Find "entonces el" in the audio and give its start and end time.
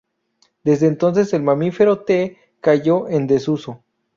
0.87-1.43